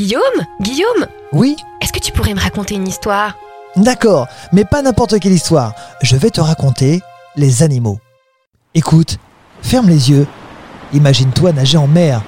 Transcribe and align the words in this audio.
Guillaume 0.00 0.46
Guillaume 0.62 1.06
Oui 1.30 1.56
Est-ce 1.82 1.92
que 1.92 1.98
tu 1.98 2.10
pourrais 2.10 2.32
me 2.32 2.40
raconter 2.40 2.74
une 2.74 2.88
histoire? 2.88 3.34
D'accord, 3.76 4.28
mais 4.50 4.64
pas 4.64 4.80
n'importe 4.80 5.20
quelle 5.20 5.34
histoire. 5.34 5.74
Je 6.00 6.16
vais 6.16 6.30
te 6.30 6.40
raconter 6.40 7.02
les 7.36 7.62
animaux. 7.62 7.98
Écoute, 8.74 9.18
ferme 9.60 9.90
les 9.90 10.10
yeux. 10.10 10.26
Imagine-toi 10.94 11.52
nager 11.52 11.76
en 11.76 11.86
mer. 11.86 12.22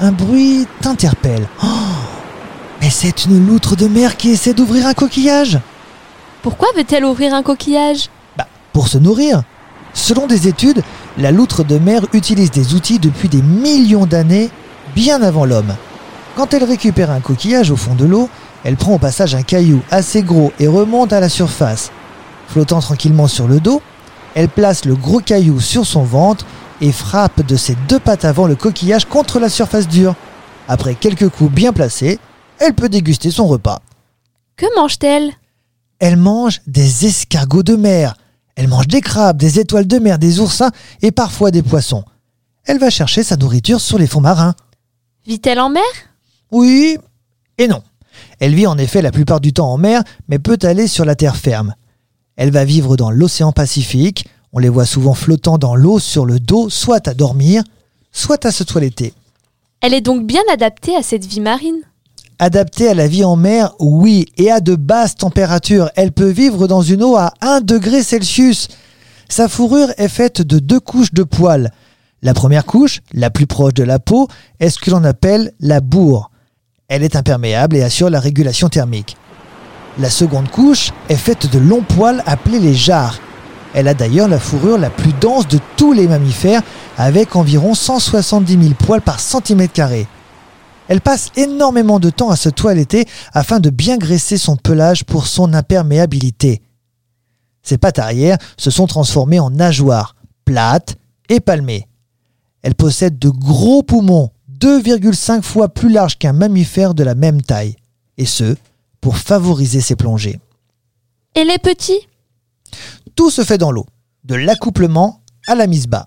Un 0.00 0.12
bruit 0.12 0.66
t'interpelle. 0.80 1.46
Oh 1.62 1.66
mais 2.80 2.88
c'est 2.88 3.26
une 3.26 3.46
loutre 3.46 3.76
de 3.76 3.86
mer 3.86 4.16
qui 4.16 4.30
essaie 4.30 4.54
d'ouvrir 4.54 4.86
un 4.86 4.94
coquillage. 4.94 5.58
Pourquoi 6.40 6.68
veut-elle 6.74 7.04
ouvrir 7.04 7.34
un 7.34 7.42
coquillage? 7.42 8.08
Bah, 8.38 8.46
pour 8.72 8.88
se 8.88 8.96
nourrir. 8.96 9.42
Selon 9.92 10.26
des 10.26 10.48
études, 10.48 10.82
la 11.18 11.32
loutre 11.32 11.64
de 11.64 11.76
mer 11.76 12.00
utilise 12.14 12.50
des 12.50 12.72
outils 12.72 12.98
depuis 12.98 13.28
des 13.28 13.42
millions 13.42 14.06
d'années, 14.06 14.48
bien 14.94 15.20
avant 15.20 15.44
l'homme. 15.44 15.74
Quand 16.36 16.54
elle 16.54 16.64
récupère 16.64 17.10
un 17.10 17.20
coquillage 17.20 17.70
au 17.70 17.76
fond 17.76 17.94
de 17.94 18.04
l'eau, 18.04 18.28
elle 18.64 18.76
prend 18.76 18.94
au 18.94 18.98
passage 18.98 19.34
un 19.34 19.42
caillou 19.42 19.82
assez 19.90 20.22
gros 20.22 20.52
et 20.58 20.66
remonte 20.66 21.12
à 21.12 21.20
la 21.20 21.28
surface. 21.28 21.90
Flottant 22.48 22.80
tranquillement 22.80 23.26
sur 23.26 23.48
le 23.48 23.60
dos, 23.60 23.82
elle 24.34 24.48
place 24.48 24.84
le 24.84 24.94
gros 24.94 25.20
caillou 25.20 25.60
sur 25.60 25.86
son 25.86 26.02
ventre 26.02 26.46
et 26.80 26.92
frappe 26.92 27.44
de 27.46 27.56
ses 27.56 27.76
deux 27.88 27.98
pattes 27.98 28.24
avant 28.24 28.46
le 28.46 28.56
coquillage 28.56 29.04
contre 29.04 29.38
la 29.38 29.48
surface 29.48 29.88
dure. 29.88 30.14
Après 30.68 30.94
quelques 30.94 31.28
coups 31.28 31.52
bien 31.52 31.72
placés, 31.72 32.18
elle 32.58 32.74
peut 32.74 32.88
déguster 32.88 33.30
son 33.30 33.46
repas. 33.46 33.80
Que 34.56 34.66
mange-t-elle? 34.76 35.32
Elle 35.98 36.16
mange 36.16 36.60
des 36.66 37.06
escargots 37.06 37.62
de 37.62 37.76
mer. 37.76 38.14
Elle 38.56 38.68
mange 38.68 38.88
des 38.88 39.00
crabes, 39.00 39.36
des 39.36 39.58
étoiles 39.58 39.86
de 39.86 39.98
mer, 39.98 40.18
des 40.18 40.38
oursins 40.38 40.70
et 41.02 41.12
parfois 41.12 41.50
des 41.50 41.62
poissons. 41.62 42.04
Elle 42.64 42.78
va 42.78 42.90
chercher 42.90 43.22
sa 43.22 43.36
nourriture 43.36 43.80
sur 43.80 43.98
les 43.98 44.06
fonds 44.06 44.20
marins. 44.20 44.54
Vit-elle 45.26 45.60
en 45.60 45.70
mer? 45.70 45.82
Oui 46.50 46.98
et 47.58 47.68
non. 47.68 47.82
Elle 48.38 48.54
vit 48.54 48.66
en 48.66 48.78
effet 48.78 49.02
la 49.02 49.12
plupart 49.12 49.40
du 49.40 49.52
temps 49.52 49.70
en 49.70 49.78
mer, 49.78 50.02
mais 50.28 50.38
peut 50.38 50.58
aller 50.62 50.86
sur 50.86 51.04
la 51.04 51.14
terre 51.14 51.36
ferme. 51.36 51.74
Elle 52.36 52.50
va 52.50 52.64
vivre 52.64 52.96
dans 52.96 53.10
l'océan 53.10 53.52
Pacifique. 53.52 54.26
On 54.52 54.58
les 54.58 54.68
voit 54.68 54.86
souvent 54.86 55.14
flottant 55.14 55.58
dans 55.58 55.74
l'eau 55.74 55.98
sur 55.98 56.24
le 56.24 56.40
dos, 56.40 56.70
soit 56.70 57.06
à 57.06 57.14
dormir, 57.14 57.62
soit 58.12 58.44
à 58.46 58.50
se 58.50 58.64
toiletter. 58.64 59.12
Elle 59.80 59.94
est 59.94 60.00
donc 60.00 60.26
bien 60.26 60.42
adaptée 60.52 60.96
à 60.96 61.02
cette 61.02 61.24
vie 61.24 61.40
marine. 61.40 61.80
Adaptée 62.38 62.88
à 62.88 62.94
la 62.94 63.06
vie 63.06 63.24
en 63.24 63.36
mer, 63.36 63.74
oui, 63.78 64.26
et 64.38 64.50
à 64.50 64.60
de 64.60 64.74
basses 64.74 65.16
températures. 65.16 65.90
Elle 65.94 66.12
peut 66.12 66.30
vivre 66.30 66.66
dans 66.66 66.82
une 66.82 67.02
eau 67.02 67.16
à 67.16 67.34
1 67.42 67.60
degré 67.60 68.02
Celsius. 68.02 68.68
Sa 69.28 69.48
fourrure 69.48 69.92
est 69.98 70.08
faite 70.08 70.40
de 70.40 70.58
deux 70.58 70.80
couches 70.80 71.12
de 71.12 71.22
poils. 71.22 71.70
La 72.22 72.34
première 72.34 72.64
couche, 72.64 73.00
la 73.12 73.30
plus 73.30 73.46
proche 73.46 73.74
de 73.74 73.82
la 73.82 73.98
peau, 73.98 74.28
est 74.58 74.70
ce 74.70 74.78
que 74.78 74.90
l'on 74.90 75.04
appelle 75.04 75.52
la 75.60 75.80
bourre. 75.80 76.29
Elle 76.90 77.04
est 77.04 77.14
imperméable 77.14 77.76
et 77.76 77.84
assure 77.84 78.10
la 78.10 78.18
régulation 78.18 78.68
thermique. 78.68 79.16
La 80.00 80.10
seconde 80.10 80.50
couche 80.50 80.90
est 81.08 81.14
faite 81.14 81.48
de 81.48 81.60
longs 81.60 81.84
poils 81.84 82.20
appelés 82.26 82.58
les 82.58 82.74
jarres. 82.74 83.20
Elle 83.74 83.86
a 83.86 83.94
d'ailleurs 83.94 84.26
la 84.26 84.40
fourrure 84.40 84.76
la 84.76 84.90
plus 84.90 85.12
dense 85.20 85.46
de 85.46 85.60
tous 85.76 85.92
les 85.92 86.08
mammifères, 86.08 86.62
avec 86.98 87.36
environ 87.36 87.74
170 87.74 88.60
000 88.60 88.74
poils 88.74 89.02
par 89.02 89.20
centimètre 89.20 89.72
carré. 89.72 90.08
Elle 90.88 91.00
passe 91.00 91.30
énormément 91.36 92.00
de 92.00 92.10
temps 92.10 92.30
à 92.30 92.36
se 92.36 92.48
toiletter 92.48 93.04
afin 93.32 93.60
de 93.60 93.70
bien 93.70 93.96
graisser 93.96 94.36
son 94.36 94.56
pelage 94.56 95.04
pour 95.04 95.28
son 95.28 95.54
imperméabilité. 95.54 96.60
Ses 97.62 97.78
pattes 97.78 98.00
arrière 98.00 98.36
se 98.56 98.72
sont 98.72 98.88
transformées 98.88 99.38
en 99.38 99.50
nageoires, 99.50 100.16
plates 100.44 100.96
et 101.28 101.38
palmées. 101.38 101.86
Elle 102.62 102.74
possède 102.74 103.16
de 103.16 103.28
gros 103.28 103.84
poumons, 103.84 104.30
2,5 104.60 105.42
fois 105.42 105.68
plus 105.68 105.88
larges 105.88 106.18
qu'un 106.18 106.32
mammifère 106.32 106.94
de 106.94 107.02
la 107.02 107.14
même 107.14 107.40
taille, 107.40 107.76
et 108.18 108.26
ce, 108.26 108.56
pour 109.00 109.16
favoriser 109.16 109.80
ses 109.80 109.96
plongées. 109.96 110.38
Et 111.34 111.44
les 111.44 111.58
petits? 111.58 112.06
Tout 113.16 113.30
se 113.30 113.42
fait 113.42 113.58
dans 113.58 113.70
l'eau, 113.70 113.86
de 114.24 114.34
l'accouplement 114.34 115.22
à 115.46 115.54
la 115.54 115.66
mise 115.66 115.86
bas. 115.86 116.06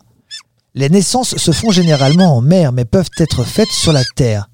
Les 0.76 0.90
naissances 0.90 1.38
se 1.38 1.52
font 1.52 1.72
généralement 1.72 2.38
en 2.38 2.42
mer 2.42 2.72
mais 2.72 2.86
peuvent 2.86 3.10
être 3.18 3.44
faites 3.44 3.72
sur 3.72 3.94
la 3.94 4.04
terre. 4.16 4.50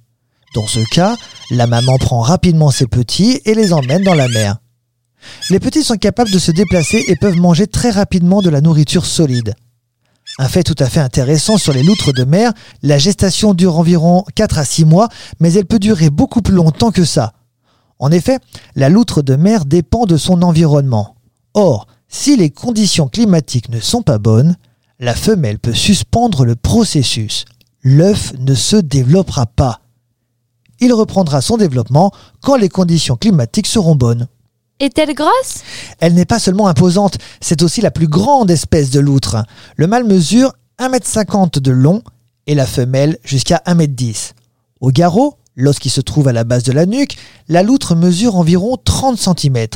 Dans 0.56 0.68
ce 0.68 0.80
cas, 0.92 1.16
la 1.52 1.68
maman 1.68 1.98
prend 1.98 2.22
rapidement 2.22 2.72
ses 2.72 2.88
petits 2.88 3.42
et 3.46 3.54
les 3.54 3.74
emmène 3.74 4.04
dans 4.04 4.16
la 4.16 4.28
mer. 4.28 4.58
Les 5.50 5.60
petits 5.60 5.84
sont 5.84 5.98
capables 5.98 6.32
de 6.32 6.40
se 6.40 6.52
déplacer 6.52 7.04
et 7.08 7.16
peuvent 7.16 7.38
manger 7.38 7.68
très 7.68 7.92
rapidement 7.92 8.42
de 8.42 8.50
la 8.50 8.62
nourriture 8.62 9.06
solide. 9.06 9.56
Un 10.40 10.48
fait 10.48 10.64
tout 10.64 10.76
à 10.80 10.90
fait 10.90 11.00
intéressant 11.00 11.58
sur 11.58 11.74
les 11.74 11.84
loutres 11.84 12.14
de 12.14 12.24
mer, 12.24 12.54
la 12.82 12.98
gestation 12.98 13.54
dure 13.54 13.78
environ 13.78 14.24
4 14.34 14.58
à 14.58 14.66
6 14.66 14.86
mois, 14.86 15.10
mais 15.40 15.54
elle 15.54 15.68
peut 15.68 15.78
durer 15.78 16.10
beaucoup 16.10 16.42
plus 16.42 16.56
longtemps 16.56 16.90
que 16.90 17.06
ça. 17.06 17.34
En 18.00 18.12
effet, 18.12 18.40
la 18.76 18.90
loutre 18.90 19.22
de 19.22 19.36
mer 19.36 19.66
dépend 19.66 20.06
de 20.06 20.18
son 20.18 20.42
environnement. 20.42 21.16
Or, 21.54 21.86
si 22.08 22.36
les 22.36 22.50
conditions 22.50 23.08
climatiques 23.08 23.70
ne 23.70 23.80
sont 23.80 24.02
pas 24.02 24.18
bonnes, 24.18 24.56
la 25.00 25.14
femelle 25.14 25.60
peut 25.60 25.76
suspendre 25.76 26.44
le 26.44 26.56
processus. 26.56 27.46
L'œuf 27.84 28.34
ne 28.40 28.56
se 28.56 28.78
développera 28.78 29.46
pas 29.46 29.82
il 30.80 30.94
reprendra 30.94 31.42
son 31.42 31.58
développement 31.58 32.12
quand 32.42 32.56
les 32.56 32.70
conditions 32.70 33.16
climatiques 33.16 33.68
seront 33.68 33.96
bonnes. 33.96 34.28
Est-elle 34.80 35.14
grosse? 35.14 35.64
Elle 36.00 36.14
n'est 36.14 36.26
pas 36.26 36.40
seulement 36.40 36.68
imposante, 36.68 37.18
c'est 37.42 37.64
aussi 37.64 37.82
la 37.82 37.92
plus 37.92 38.08
grande 38.08 38.50
espèce 38.50 38.92
de 38.92 39.02
loutre. 39.02 39.44
Le 39.76 39.88
mâle 39.88 40.06
mesure 40.06 40.54
1,50 40.80 41.58
m 41.58 41.62
de 41.62 41.72
long 41.72 42.02
et 42.48 42.56
la 42.56 42.66
femelle 42.66 43.18
jusqu'à 43.24 43.62
1,10 43.66 44.08
m. 44.08 44.14
Au 44.80 44.92
garrot, 44.92 45.38
lorsqu'il 45.58 45.92
se 45.92 46.00
trouve 46.00 46.30
à 46.30 46.34
la 46.34 46.46
base 46.46 46.64
de 46.64 46.72
la 46.72 46.86
nuque, 46.86 47.18
la 47.50 47.62
loutre 47.62 47.94
mesure 47.96 48.38
environ 48.38 48.78
30 48.84 49.18
cm. 49.18 49.68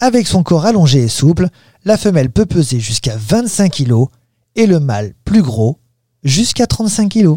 Avec 0.00 0.26
son 0.26 0.42
corps 0.42 0.64
allongé 0.64 1.02
et 1.02 1.08
souple, 1.08 1.48
la 1.84 1.98
femelle 1.98 2.30
peut 2.30 2.46
peser 2.46 2.80
jusqu'à 2.80 3.16
25 3.18 3.70
kg 3.70 4.06
et 4.56 4.66
le 4.66 4.80
mâle 4.80 5.12
plus 5.26 5.42
gros 5.42 5.78
jusqu'à 6.22 6.66
35 6.66 7.12
kg. 7.12 7.36